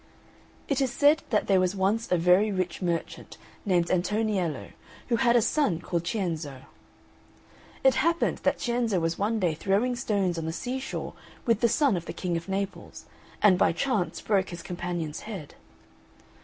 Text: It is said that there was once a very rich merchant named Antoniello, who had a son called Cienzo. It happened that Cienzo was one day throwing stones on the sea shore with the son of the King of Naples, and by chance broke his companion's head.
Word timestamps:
It 0.67 0.81
is 0.81 0.91
said 0.91 1.21
that 1.29 1.45
there 1.45 1.59
was 1.59 1.75
once 1.75 2.11
a 2.11 2.17
very 2.17 2.51
rich 2.51 2.81
merchant 2.81 3.37
named 3.67 3.91
Antoniello, 3.91 4.71
who 5.09 5.17
had 5.17 5.35
a 5.35 5.43
son 5.43 5.79
called 5.79 6.05
Cienzo. 6.07 6.63
It 7.83 7.93
happened 7.93 8.39
that 8.39 8.57
Cienzo 8.59 8.99
was 8.99 9.19
one 9.19 9.39
day 9.39 9.53
throwing 9.53 9.95
stones 9.95 10.39
on 10.39 10.47
the 10.47 10.53
sea 10.53 10.79
shore 10.79 11.13
with 11.45 11.59
the 11.59 11.69
son 11.69 11.95
of 11.95 12.05
the 12.07 12.13
King 12.13 12.35
of 12.35 12.49
Naples, 12.49 13.05
and 13.43 13.59
by 13.59 13.73
chance 13.73 14.21
broke 14.21 14.49
his 14.49 14.63
companion's 14.63 15.19
head. 15.19 15.53